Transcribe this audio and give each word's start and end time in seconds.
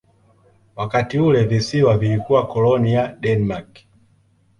Wakati 0.75 1.19
ule 1.19 1.43
visiwa 1.43 1.97
vilikuwa 1.97 2.47
koloni 2.47 2.93
ya 2.93 3.07
Denmark. 3.15 3.79